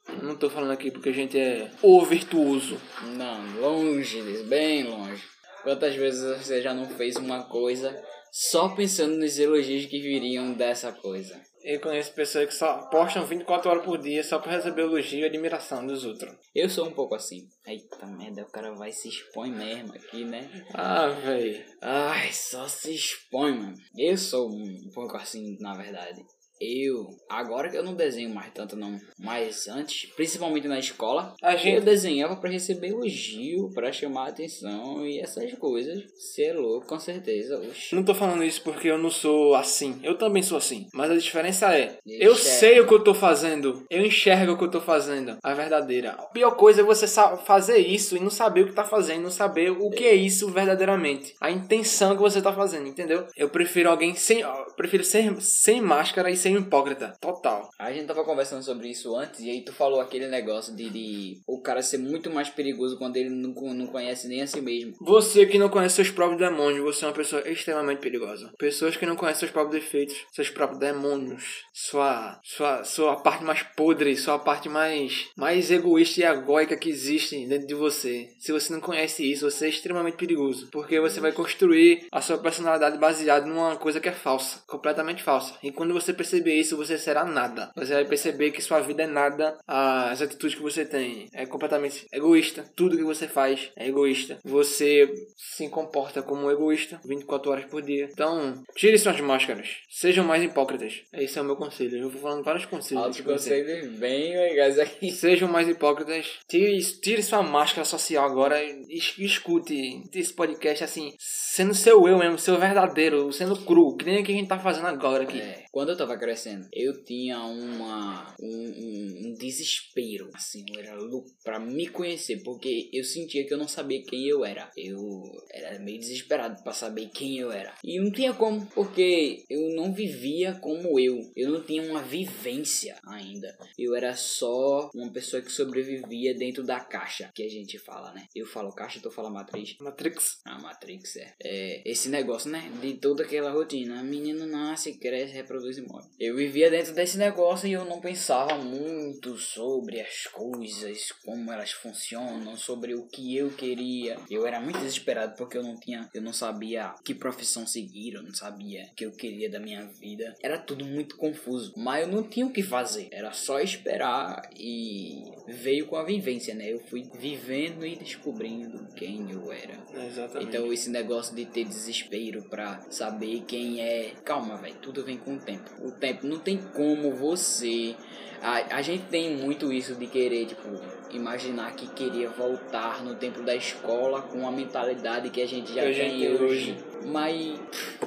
[0.10, 2.78] eu não tô falando aqui porque a gente é o virtuoso.
[3.16, 5.24] Não, longe bem longe.
[5.64, 7.98] Quantas vezes você já não fez uma coisa
[8.32, 11.42] só pensando nos elogios que viriam dessa coisa?
[11.64, 15.26] Eu conheço pessoas que só postam 24 horas por dia só pra receber elogio e
[15.26, 16.36] admiração dos outros.
[16.54, 17.48] Eu sou um pouco assim.
[17.66, 20.50] Eita merda, o cara vai se expõe mesmo aqui, né?
[20.74, 21.66] Ah, véi.
[21.82, 23.78] Ai, só se expõe, mano.
[23.98, 26.26] Eu sou um pouco assim, na verdade.
[26.64, 31.54] Eu, agora que eu não desenho mais tanto não, mas antes, principalmente na escola, A
[31.54, 31.82] eu gente.
[31.82, 36.04] desenhava pra receber elogio, pra chamar atenção e essas coisas.
[36.16, 37.60] Você é louco, com certeza.
[37.60, 37.96] Oxi.
[37.96, 40.00] Não tô falando isso porque eu não sou assim.
[40.04, 40.88] Eu também sou assim.
[40.94, 42.60] Mas a diferença é: eu Enxerga.
[42.60, 43.84] sei o que eu tô fazendo.
[43.90, 45.38] Eu enxergo o que eu tô fazendo.
[45.44, 46.12] A verdadeira.
[46.12, 47.08] A pior coisa é você
[47.46, 50.50] fazer isso e não saber o que tá fazendo, não saber o que é isso
[50.52, 51.34] verdadeiramente.
[51.42, 53.26] A intenção que você tá fazendo, entendeu?
[53.36, 54.42] Eu prefiro alguém sem.
[54.42, 57.14] eu prefiro ser sem máscara e ser um hipócrita.
[57.20, 57.70] Total.
[57.80, 61.42] A gente tava conversando sobre isso antes e aí tu falou aquele negócio de, de
[61.48, 64.94] o cara ser muito mais perigoso quando ele não, não conhece nem a si mesmo.
[65.02, 68.52] Você que não conhece seus próprios demônios, você é uma pessoa extremamente perigosa.
[68.58, 73.64] Pessoas que não conhecem seus próprios defeitos, seus próprios demônios, sua sua sua parte mais
[73.64, 78.30] podre, sua parte mais mais egoísta e egóica que existe dentro de você.
[78.40, 82.38] Se você não conhece isso, você é extremamente perigoso, porque você vai construir a sua
[82.38, 85.58] personalidade baseada numa coisa que é falsa, completamente falsa.
[85.64, 87.72] E quando você perceber isso, você será nada.
[87.76, 92.06] Você vai perceber que sua vida é nada, as atitudes que você tem é completamente
[92.12, 94.40] egoísta, tudo que você faz é egoísta.
[94.44, 98.10] Você se comporta como um egoísta 24 horas por dia.
[98.12, 99.68] Então, tire suas máscaras.
[99.90, 101.02] Sejam mais hipócritas.
[101.14, 101.98] Esse é o meu conselho.
[101.98, 103.04] Eu vou falando vários conselhos.
[103.04, 103.66] Altos conselho.
[103.66, 105.12] conselhos bem legais aqui.
[105.14, 106.40] Sejam mais hipócritas.
[106.50, 112.18] Tire, tire sua máscara social agora e es- escute esse podcast assim, sendo seu eu
[112.18, 115.40] mesmo, seu verdadeiro, sendo cru, que nem o que a gente tá fazendo agora aqui.
[115.40, 121.28] É, quando eu tava crescendo, eu tinha uma um, um- desespero, assim, eu era louco
[121.44, 124.70] pra me conhecer, porque eu sentia que eu não sabia quem eu era.
[124.78, 127.74] Eu era meio desesperado pra saber quem eu era.
[127.84, 131.20] E não tinha como, porque eu não vivia como eu.
[131.36, 133.58] Eu não tinha uma vivência ainda.
[133.78, 138.28] Eu era só uma pessoa que sobrevivia dentro da caixa, que a gente fala, né?
[138.36, 139.76] Eu falo caixa, tu fala matriz.
[139.80, 140.40] Matrix.
[140.46, 141.34] A Matrix é.
[141.44, 141.82] é.
[141.84, 142.72] Esse negócio, né?
[142.80, 144.02] De toda aquela rotina.
[144.02, 146.08] O menino nasce, cresce, reproduz morre.
[146.20, 151.72] Eu vivia dentro desse negócio e eu não pensava muito sobre as coisas, como elas
[151.72, 154.18] funcionam, sobre o que eu queria.
[154.30, 156.10] Eu era muito desesperado porque eu não tinha.
[156.14, 159.86] Eu não sabia que profissão seguir, eu não sabia o que eu queria da minha
[159.86, 160.36] vida.
[160.42, 161.74] Era tudo muito confuso.
[161.78, 163.08] Mas eu não tinha o que fazer.
[163.12, 166.72] Era só esperar e veio com a vivência, né?
[166.72, 169.78] Eu fui vivendo e descobrindo quem eu era.
[170.06, 170.48] Exatamente.
[170.48, 174.14] Então esse negócio de ter desespero pra saber quem é.
[174.24, 174.76] Calma, velho.
[174.82, 175.53] Tudo vem com o tempo.
[175.82, 177.96] O tempo não tem como você.
[178.42, 180.70] A, a gente tem muito isso de querer, tipo,
[181.18, 185.84] imaginar que queria voltar no tempo da escola com a mentalidade que a gente já
[185.84, 186.44] Que tem hoje.
[186.44, 186.78] hoje.
[187.06, 187.60] Mas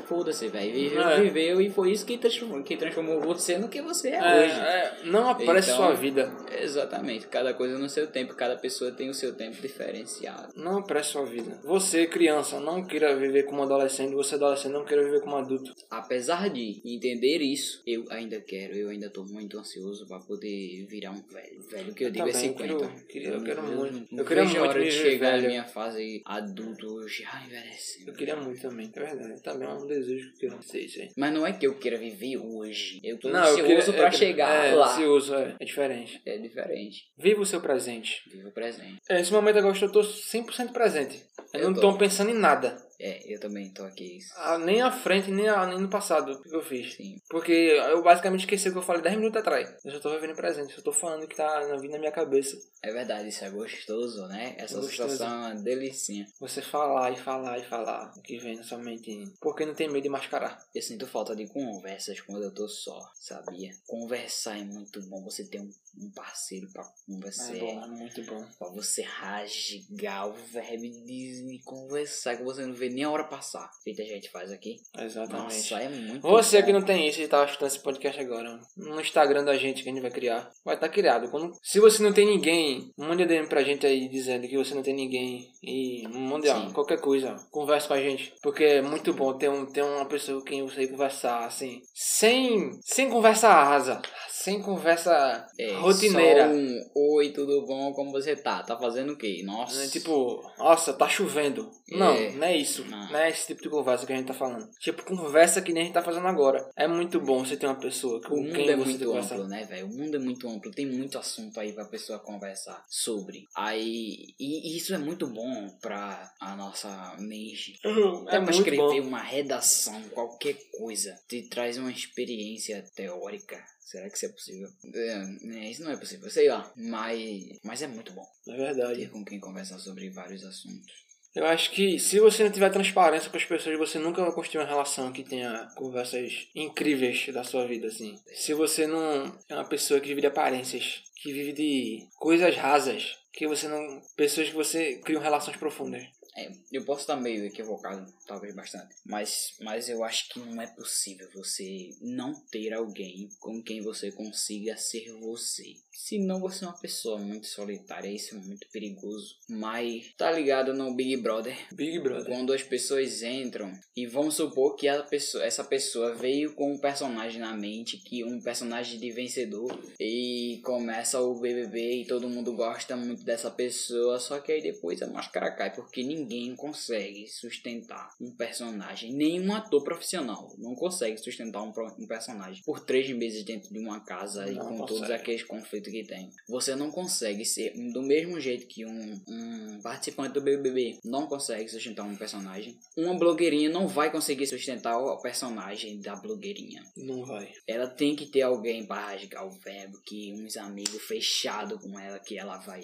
[0.06, 0.72] foda-se, velho.
[0.72, 1.20] Viveu, É.
[1.20, 4.60] viveu e foi isso que transformou, que transformou você no que você é, É, hoje.
[4.60, 6.32] é, não apresse Então- sua vida.
[6.60, 7.26] Exatamente.
[7.26, 10.52] Cada coisa no seu tempo, cada pessoa tem o seu tempo diferenciado.
[10.56, 11.60] Não apresse sua vida.
[11.64, 14.14] Você, criança, não queira viver como adolescente.
[14.14, 15.74] Você, adolescente, não queira viver como adulto.
[15.90, 21.10] Apesar de entender isso, eu ainda quero, eu ainda tô muito ansioso pra poder virar
[21.10, 21.60] um velho.
[21.70, 22.76] Velho que eu digo é também 50.
[22.86, 24.08] quero- queria- eu quero muito.
[24.12, 25.42] não Eu queria a muito hora de chegar velho.
[25.42, 28.10] na minha fase adulto já envelhecendo.
[28.10, 29.42] Eu queria muito também, é verdade.
[29.42, 31.10] Também é um desejo que eu isso aí.
[31.16, 33.00] Mas não é que eu queira viver hoje.
[33.02, 34.92] Eu tô eu ansioso queria- pra eu chegar é, lá.
[34.92, 35.56] ansioso, é.
[35.60, 36.20] É diferente.
[36.26, 37.02] É diferente.
[37.18, 38.22] Viva o seu presente.
[38.30, 39.00] Viva o presente.
[39.08, 41.20] É, Nesse momento agora eu tô 100% presente.
[41.52, 41.80] Eu, Eu não tô.
[41.92, 42.76] tô pensando em nada.
[42.98, 44.18] É, eu também tô aqui.
[44.36, 46.94] Ah, nem à frente, nem, a, nem no passado que eu fiz.
[46.94, 47.20] Sim.
[47.28, 49.74] Porque eu basicamente esqueci o que eu falei 10 minutos atrás.
[49.84, 50.70] Eu só tô vivendo o presente.
[50.70, 52.56] Eu só tô falando o que tá na- vindo na minha cabeça.
[52.82, 54.54] É verdade, isso é gostoso, né?
[54.58, 55.10] Essa Gostoso.
[55.10, 56.26] sensação é uma delicinha.
[56.40, 59.24] Você falar e falar e falar o que vem na sua mente.
[59.40, 60.58] Porque não tem medo de mascarar.
[60.74, 63.70] Eu sinto falta de conversas quando eu tô só, sabia?
[63.86, 65.22] Conversar é muito bom.
[65.24, 67.56] Você tem um um parceiro pra conversar.
[67.56, 68.44] É bom, é muito bom.
[68.58, 73.70] Pra você rasgar o verbo de conversar, que você não vê nem a hora passar.
[73.82, 74.76] Feita a gente faz aqui.
[74.98, 75.54] Exatamente.
[75.54, 76.66] Nossa, é muito Você bom.
[76.66, 79.88] que não tem isso e tá escutando esse podcast agora, no Instagram da gente que
[79.88, 81.30] a gente vai criar, vai estar criado.
[81.30, 84.82] Quando, se você não tem ninguém, mande DM pra gente aí dizendo que você não
[84.82, 88.34] tem ninguém e mande ó, qualquer coisa, converse com a gente.
[88.42, 92.70] Porque é muito bom ter, um, ter uma pessoa com quem você conversar, assim, sem,
[92.82, 96.46] sem conversa rasa, sem conversa É, rotineira.
[96.48, 97.92] Só um oi, tudo bom?
[97.92, 98.62] Como você tá?
[98.62, 99.42] Tá fazendo o quê?
[99.44, 99.78] Nossa.
[99.80, 101.70] Né, Tipo, nossa, tá chovendo.
[101.90, 102.30] Não, É.
[102.32, 102.84] não é isso.
[102.84, 102.96] Não.
[103.10, 103.16] Não.
[103.18, 104.68] é esse tipo de conversa que a gente tá falando.
[104.80, 106.68] Tipo, conversa que nem a gente tá fazendo agora.
[106.76, 109.64] É muito bom você ter uma pessoa com O mundo quem é muito amplo, né,
[109.64, 109.86] velho?
[109.86, 113.44] O mundo é muito amplo, tem muito assunto aí pra pessoa conversar sobre.
[113.54, 117.78] Aí, e isso é muito bom pra a nossa mente.
[118.26, 119.08] É Até pra muito escrever bom.
[119.08, 123.62] uma redação, qualquer coisa, te traz uma experiência teórica.
[123.86, 124.68] Será que isso é possível?
[124.92, 126.72] É, é, isso não é possível, sei lá.
[126.76, 129.06] Mas, mas é muito bom É ter verdade.
[129.06, 131.06] com quem conversar sobre vários assuntos.
[131.32, 134.62] Eu acho que se você não tiver transparência com as pessoas, você nunca vai construir
[134.62, 138.18] uma relação que tenha conversas incríveis da sua vida, assim.
[138.34, 143.18] Se você não é uma pessoa que vive de aparências, que vive de coisas rasas,
[143.32, 144.02] que você não.
[144.16, 146.02] pessoas que você cria relações profundas.
[146.36, 148.94] É, eu posso estar meio equivocado, talvez bastante.
[149.04, 154.12] Mas, mas eu acho que não é possível você não ter alguém com quem você
[154.12, 155.76] consiga ser você.
[155.96, 159.36] Senão você é uma pessoa muito solitária, isso é muito perigoso.
[159.48, 161.56] Mas tá ligado no Big Brother?
[161.72, 162.26] Big Brother.
[162.26, 167.40] Quando as pessoas entram e vamos supor que pessoa, essa pessoa veio com um personagem
[167.40, 172.96] na mente, que um personagem de vencedor e começa o BBB e todo mundo gosta
[172.96, 178.30] muito dessa pessoa, só que aí depois a máscara cai porque ninguém consegue sustentar um
[178.32, 183.78] personagem, nenhum ator profissional não consegue sustentar um, um personagem por três meses dentro de
[183.78, 185.00] uma casa e Não com consegue.
[185.00, 186.30] todos aqueles conflitos que tem.
[186.48, 191.68] Você não consegue ser do mesmo jeito que um, um participante do BBB não consegue
[191.68, 192.78] sustentar um personagem.
[192.96, 196.82] Uma blogueirinha não vai conseguir sustentar o personagem da blogueirinha.
[196.96, 197.52] Não vai.
[197.66, 202.18] Ela tem que ter alguém para rasgar o verbo, que uns amigos fechados com ela,
[202.18, 202.82] que ela vai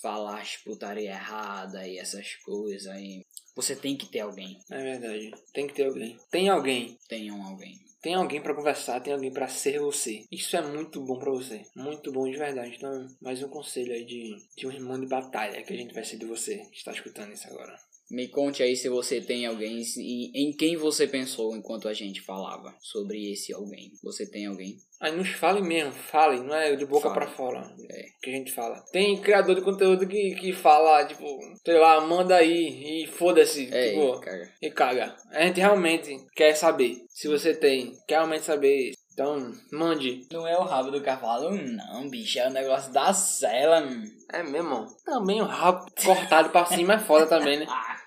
[0.00, 2.86] falar as putaria errada e essas coisas.
[2.96, 4.58] E você tem que ter alguém.
[4.70, 5.32] É verdade.
[5.52, 6.16] Tem que ter alguém.
[6.30, 6.98] Tem alguém.
[7.08, 7.78] Tenham alguém.
[8.00, 10.24] Tem alguém pra conversar, tem alguém pra ser você.
[10.30, 11.66] Isso é muito bom pra você.
[11.74, 12.76] Muito bom de verdade.
[12.76, 16.04] Então, mais um conselho aí de, de um irmão de batalha que a gente vai
[16.04, 17.76] ser de você que está escutando isso agora.
[18.10, 22.22] Me conte aí se você tem alguém e em quem você pensou enquanto a gente
[22.22, 23.90] falava sobre esse alguém.
[24.02, 24.76] Você tem alguém?
[25.00, 28.02] Aí nos fale mesmo, fale, não é de boca pra fora É.
[28.22, 28.82] que a gente fala.
[28.90, 31.24] Tem criador de conteúdo que, que fala, tipo,
[31.64, 34.50] sei lá, manda aí e foda-se, É, tipo, cara.
[34.60, 35.14] e caga.
[35.30, 38.92] A gente realmente quer saber se você tem, quer realmente saber.
[39.12, 40.26] Então, mande.
[40.32, 42.38] Não é o rabo do cavalo, não, bicho.
[42.38, 43.80] É o negócio da cela.
[43.82, 44.04] hum.
[44.32, 44.86] É mesmo?
[45.04, 47.66] Também o rabo cortado pra cima é foda também, né?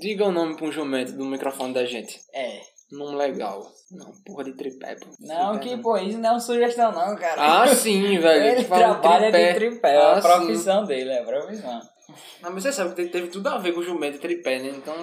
[0.00, 2.18] Diga o nome pra um jumento do microfone da gente.
[2.34, 2.60] É.
[2.90, 3.64] Nome legal.
[3.92, 5.06] Não, porra de tripé, pô.
[5.20, 7.62] Não, Tripé que pô, isso não é uma sugestão, não, cara.
[7.62, 8.44] Ah, sim, velho.
[8.58, 10.28] Ele trabalha de tripé, é Ah, a sim.
[10.28, 11.80] profissão dele, é a profissão.
[12.42, 14.68] Não, mas você sabe que teve tudo a ver com o jumento e tripé, né?
[14.70, 14.94] Então,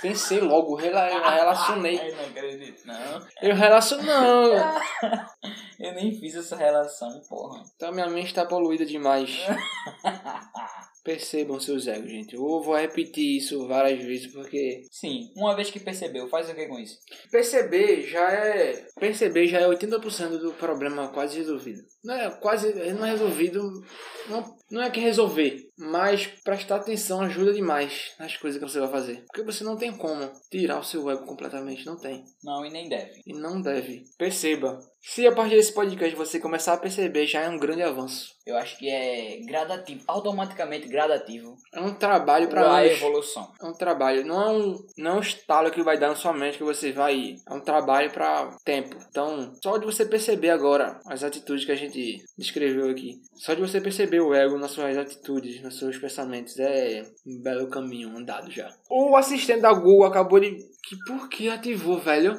[0.00, 1.98] pensei logo, eu relacionei.
[1.98, 3.22] Ai, não acredito, não.
[3.42, 4.52] Eu relaciono, não.
[5.90, 7.64] Eu nem fiz essa relação, porra.
[7.74, 9.40] Então, minha mente tá poluída demais.
[11.02, 12.34] Percebam seus egos, gente.
[12.34, 16.66] Eu vou repetir isso várias vezes porque Sim, uma vez que percebeu, faz o que
[16.66, 16.98] com isso?
[17.30, 21.82] perceber já é perceber já é 80% do problema quase resolvido.
[22.04, 23.82] Não é quase não é resolvido,
[24.28, 28.90] não, não é que resolver, mas prestar atenção ajuda demais nas coisas que você vai
[28.90, 29.24] fazer.
[29.26, 32.22] Porque você não tem como tirar o seu ego completamente, não tem.
[32.44, 33.22] Não, e nem deve.
[33.26, 34.04] E não deve.
[34.18, 34.78] Perceba.
[35.02, 38.34] Se a partir desse podcast você começar a perceber, já é um grande avanço.
[38.46, 43.50] Eu acho que é gradativo, automaticamente gradativo É um trabalho para a evolução.
[43.62, 46.32] É um trabalho, não é um, não é um estalo que vai dar na sua
[46.32, 47.36] mente que você vai ir.
[47.48, 48.96] É um trabalho para tempo.
[49.08, 53.60] Então, só de você perceber agora as atitudes que a gente descreveu aqui, só de
[53.60, 58.50] você perceber o ego nas suas atitudes, nos seus pensamentos, é um belo caminho andado
[58.50, 58.70] já.
[58.90, 60.58] O assistente da Google acabou de.
[60.88, 62.34] Que por que ativou, velho?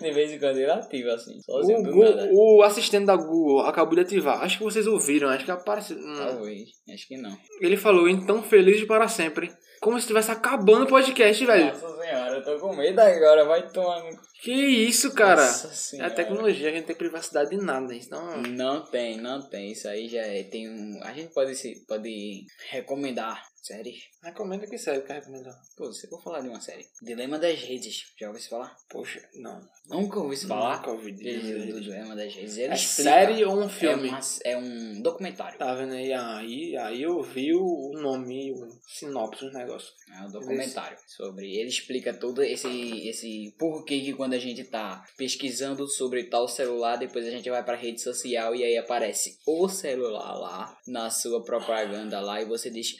[0.00, 2.28] De vez em quando ele ativa assim, O, sozinho do Gu- nada.
[2.32, 4.42] o assistente da Google acabou de ativar.
[4.42, 5.96] Acho que vocês ouviram, acho que apareceu.
[5.96, 6.14] hum.
[6.18, 7.36] Talvez, acho que não.
[7.60, 9.50] Ele falou, então feliz para sempre.
[9.80, 11.66] Como se estivesse acabando o podcast, velho.
[11.66, 14.10] Nossa senhora, eu tô com medo agora, vai tomar no
[14.42, 15.40] Que isso, cara?
[15.40, 17.94] Nossa É a tecnologia, a gente não tem privacidade de nada.
[17.94, 19.70] Então, Não tem, não tem.
[19.70, 20.98] Isso aí já é, tem um.
[21.04, 24.04] A gente pode, se, pode recomendar Séries?
[24.22, 25.54] Recomenda que série que recomendar.
[25.76, 26.86] Pô, você vou falar de uma série.
[27.02, 28.04] Dilema das Redes.
[28.18, 28.74] Já ouviu se falar?
[28.88, 29.60] Poxa, não.
[29.88, 30.76] Nunca ouvi se falar?
[30.78, 31.80] Nunca ouvi dizer.
[31.80, 32.56] Dilema das Redes.
[32.56, 34.08] Ele É série ou um É, filme?
[34.08, 35.58] uma- é um documentário.
[35.58, 36.12] Tá vendo aí?
[36.12, 39.92] Aí, aí eu vi o nome, o sinopse do negócio.
[40.16, 41.54] É um documentário sobre.
[41.54, 42.68] Ele explica todo esse
[43.08, 47.62] esse porquê que quando a gente tá pesquisando sobre tal celular, depois a gente vai
[47.62, 52.70] pra rede social e aí aparece o celular lá na sua propaganda lá e você
[52.70, 52.96] diz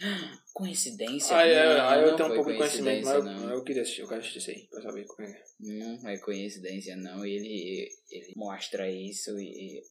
[0.59, 1.37] "Ah, coincidência.
[1.37, 3.83] Aí, não, aí, aí eu não tenho um pouco de conhecimento, mas eu, eu queria
[3.83, 5.33] assistir, eu quero assistir isso aí, pra saber como é.
[5.33, 5.49] que é.
[5.61, 7.25] Não é coincidência, não.
[7.25, 9.83] Ele, ele mostra isso e, e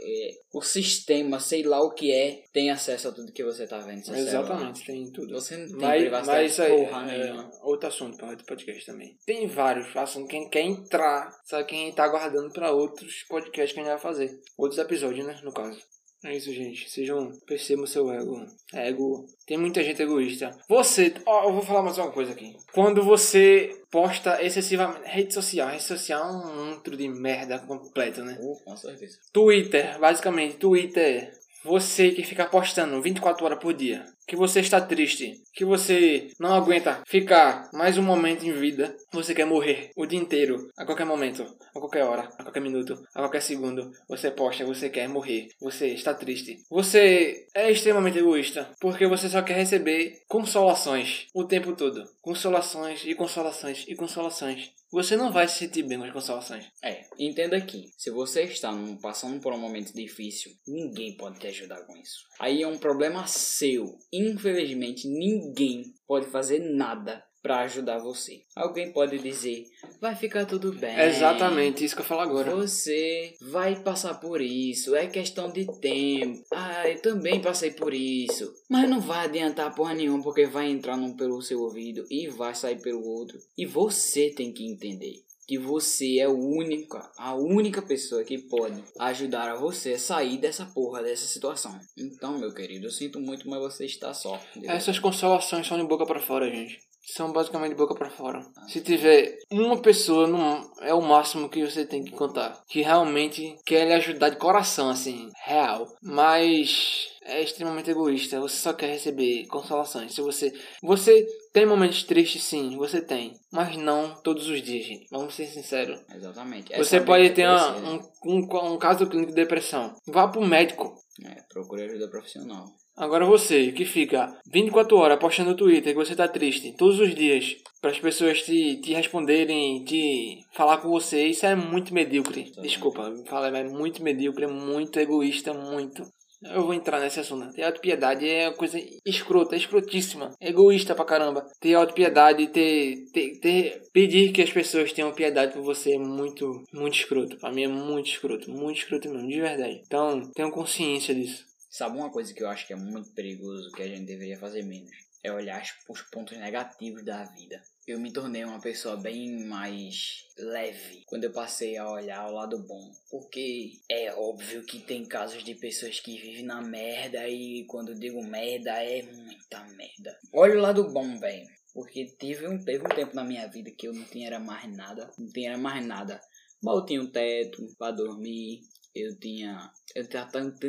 [0.00, 3.78] é, o sistema, sei lá o que é, tem acesso a tudo que você tá
[3.78, 4.04] vendo.
[4.04, 4.22] celular.
[4.22, 5.34] Exatamente, tem tudo.
[5.34, 7.50] Você não tem Mas, privacidade mas isso aí porra é nenhuma.
[7.62, 9.18] outro assunto para outro podcast também.
[9.26, 10.30] Tem vários assuntos.
[10.30, 14.40] Quem quer entrar, sabe quem tá aguardando para outros podcasts que a gente vai fazer.
[14.56, 15.38] Outros episódios, né?
[15.44, 15.78] No caso.
[16.24, 16.88] É isso, gente.
[16.88, 17.32] Sejam.
[17.46, 18.46] Percebam o seu ego.
[18.72, 19.26] Ego.
[19.46, 20.56] Tem muita gente egoísta.
[20.68, 21.12] Você.
[21.26, 22.56] Ó, eu vou falar mais uma coisa aqui.
[22.72, 25.00] Quando você posta excessivamente.
[25.04, 25.68] Rede social.
[25.68, 28.38] Rede social é um antro de merda completo, né?
[28.40, 29.18] Uh, com certeza.
[29.32, 31.32] Twitter, basicamente, Twitter.
[31.64, 34.04] Você que fica postando 24 horas por dia.
[34.26, 35.42] Que você está triste.
[35.52, 38.96] Que você não aguenta ficar mais um momento em vida.
[39.12, 40.70] Você quer morrer o dia inteiro.
[40.76, 41.42] A qualquer momento.
[41.74, 42.28] A qualquer hora.
[42.38, 43.02] A qualquer minuto.
[43.14, 43.90] A qualquer segundo.
[44.08, 44.64] Você posta.
[44.64, 45.48] Você quer morrer.
[45.60, 46.58] Você está triste.
[46.70, 48.70] Você é extremamente egoísta.
[48.80, 51.26] Porque você só quer receber consolações.
[51.34, 52.04] O tempo todo.
[52.20, 54.72] Consolações e consolações e consolações.
[54.92, 56.66] Você não vai se sentir bem com as consolações.
[56.82, 61.80] É, entenda aqui, se você está passando por um momento difícil, ninguém pode te ajudar
[61.86, 62.26] com isso.
[62.38, 63.96] Aí é um problema seu.
[64.12, 68.42] Infelizmente, ninguém pode fazer nada para ajudar você.
[68.54, 69.64] Alguém pode dizer,
[70.00, 70.96] vai ficar tudo bem.
[71.00, 72.54] Exatamente isso que eu falo agora.
[72.54, 76.40] Você vai passar por isso, é questão de tempo.
[76.52, 78.52] Ah, eu também passei por isso.
[78.70, 82.54] Mas não vai adiantar porra nenhuma, porque vai entrar num pelo seu ouvido e vai
[82.54, 83.38] sair pelo outro.
[83.58, 88.82] E você tem que entender que você é o única, a única pessoa que pode
[88.98, 91.78] ajudar a você a sair dessa porra, dessa situação.
[91.94, 94.40] Então, meu querido, eu sinto muito, mas você está só.
[94.64, 96.80] Essas consolações são de boca pra fora, gente.
[97.04, 98.40] São basicamente de boca pra fora.
[98.68, 102.62] Se tiver uma pessoa, no, é o máximo que você tem que contar.
[102.68, 105.86] Que realmente quer lhe ajudar de coração, assim, real.
[106.00, 108.40] Mas é extremamente egoísta.
[108.40, 110.14] Você só quer receber consolações.
[110.14, 110.52] Se você.
[110.82, 113.34] Você tem momentos tristes, sim, você tem.
[113.52, 115.06] Mas não todos os dias, gente.
[115.10, 116.00] Vamos ser sinceros.
[116.14, 116.72] Exatamente.
[116.72, 119.94] É Você saber pode ter uma- um, um, um caso clínico de depressão.
[120.06, 120.94] Vá pro médico.
[121.24, 122.64] É, procure ajuda profissional.
[122.96, 127.14] Agora você que fica 24 horas postando no Twitter que você tá triste todos os
[127.14, 132.52] dias para as pessoas te, te responderem, te falar com você, isso é muito medíocre.
[132.62, 136.04] Desculpa, fala, é muito medíocre, é muito egoísta, muito.
[136.44, 137.52] Eu vou entrar nesse assunto.
[137.52, 140.34] Ter autopiedade é uma coisa escrota, escrotíssima.
[140.40, 141.46] Egoísta pra caramba.
[141.60, 143.82] Ter autopiedade, ter, ter, ter.
[143.92, 147.36] Pedir que as pessoas tenham piedade por você é muito, muito escroto.
[147.38, 148.50] Pra mim é muito escroto.
[148.50, 149.82] Muito escroto mesmo, de verdade.
[149.86, 151.51] Então, tenham consciência disso.
[151.72, 154.62] Sabe uma coisa que eu acho que é muito perigoso, que a gente deveria fazer
[154.62, 154.90] menos?
[155.24, 157.62] É olhar os- os pontos negativos da vida.
[157.86, 162.58] Eu me tornei uma pessoa bem mais leve quando eu passei a olhar o lado
[162.66, 162.92] bom.
[163.10, 168.22] Porque é óbvio que tem casos de pessoas que vivem na merda e quando digo
[168.22, 170.18] merda é muita merda.
[170.30, 171.48] Olha o lado bom, velho.
[171.72, 175.10] Porque teve um, teve um tempo na minha vida que eu não tinha mais nada.
[175.18, 176.20] Não tinha mais nada.
[176.62, 178.60] Mal tinha um teto pra dormir.
[178.94, 179.72] Eu tinha.
[179.94, 180.04] Eu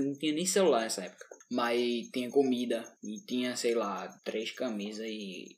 [0.04, 1.28] não tinha nem celular nessa época.
[1.52, 2.84] Mas tinha comida.
[3.04, 5.56] E tinha, sei lá, três camisas e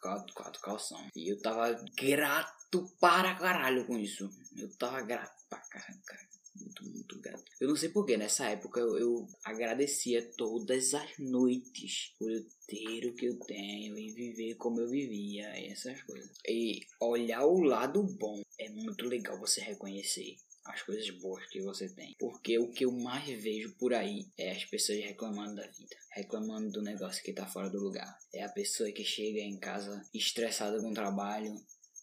[0.00, 1.06] quatro, quatro calção.
[1.14, 4.30] E eu tava grato para caralho com isso.
[4.56, 6.30] Eu tava grato pra caralho, cara.
[6.56, 7.44] Muito, muito grato.
[7.60, 13.06] Eu não sei porquê, nessa época eu, eu agradecia todas as noites por eu ter
[13.06, 16.30] o que eu tenho e viver como eu vivia e essas coisas.
[16.46, 21.88] E olhar o lado bom é muito legal você reconhecer as coisas boas que você
[21.88, 22.14] tem.
[22.18, 26.70] Porque o que eu mais vejo por aí é as pessoas reclamando da vida, reclamando
[26.70, 28.18] do negócio que tá fora do lugar.
[28.32, 31.54] É a pessoa que chega em casa estressada com o trabalho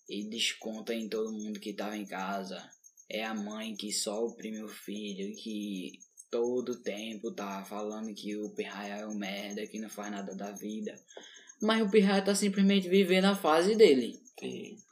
[0.09, 2.69] e desconta em todo mundo que tava em casa.
[3.09, 8.49] É a mãe que só oprime o filho, que todo tempo tá falando que o
[8.49, 10.99] pirraia é um merda, que não faz nada da vida.
[11.61, 14.19] Mas o pirraia tá simplesmente vivendo a fase dele.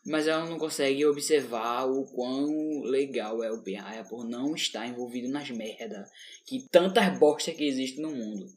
[0.03, 5.29] Mas ela não consegue observar o quão legal é o pirraia por não estar envolvido
[5.29, 6.09] nas merdas.
[6.45, 8.51] Que tantas bosta que existe no mundo.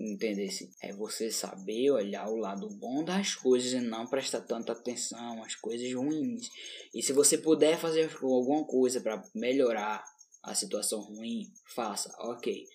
[0.00, 0.70] Entendesse?
[0.82, 5.54] É você saber olhar o lado bom das coisas e não prestar tanta atenção às
[5.54, 6.48] coisas ruins.
[6.94, 10.02] E se você puder fazer alguma coisa para melhorar
[10.42, 12.66] a situação ruim, faça, ok.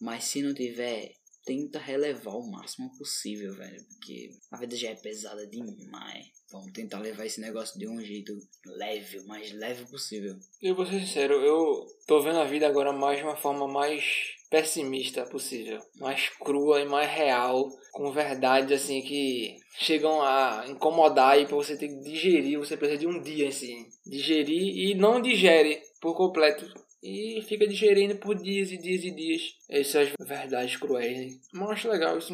[0.00, 3.84] Mas se não tiver, tenta relevar o máximo possível, velho.
[3.88, 6.26] Porque a vida já é pesada demais.
[6.50, 8.32] Vamos tentar levar esse negócio de um jeito
[8.66, 10.36] leve, o mais leve possível.
[10.60, 14.04] Eu vou ser sincero, eu tô vendo a vida agora mais de uma forma mais
[14.50, 15.80] pessimista possível.
[15.98, 17.70] Mais crua e mais real.
[17.90, 23.00] Com verdades assim que chegam a incomodar e pra você ter que digerir, você precisa
[23.00, 23.86] de um dia assim.
[24.06, 26.66] Digerir e não digere por completo
[27.02, 31.40] e fica digerindo por dias e dias e dias essas verdades cruéis.
[31.52, 32.32] Mas eu acho legal isso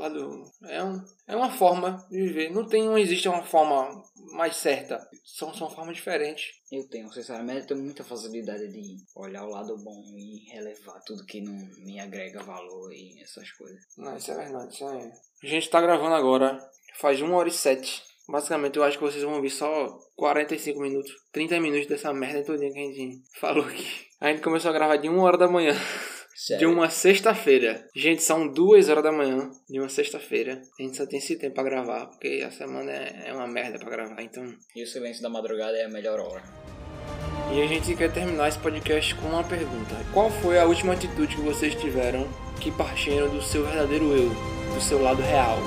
[0.00, 2.50] lado é, um, é uma forma de viver.
[2.50, 5.06] Não tem, não existe uma forma mais certa.
[5.24, 6.54] São, são formas diferentes.
[6.72, 11.26] Eu tenho, sinceramente, eu tenho muita facilidade de olhar o lado bom e relevar tudo
[11.26, 13.80] que não me agrega valor e essas coisas.
[13.96, 14.74] Não, isso é verdade.
[14.74, 15.12] Isso é...
[15.42, 16.58] A gente tá gravando agora,
[16.94, 18.02] faz uma hora e sete.
[18.30, 22.72] Basicamente, eu acho que vocês vão ouvir só 45 minutos, 30 minutos dessa merda todinha
[22.72, 24.06] que a gente falou aqui.
[24.20, 25.74] A gente começou a gravar de 1 hora da manhã.
[26.36, 26.60] Sério?
[26.60, 27.86] De uma sexta-feira.
[27.94, 30.62] Gente, são 2 horas da manhã de uma sexta-feira.
[30.78, 33.78] A gente só tem esse tempo pra gravar, porque a semana é, é uma merda
[33.78, 34.44] pra gravar, então.
[34.74, 36.42] E o silêncio da madrugada é a melhor hora.
[37.52, 41.34] E a gente quer terminar esse podcast com uma pergunta: Qual foi a última atitude
[41.34, 42.26] que vocês tiveram
[42.60, 44.30] que partiram do seu verdadeiro eu,
[44.72, 45.58] do seu lado real?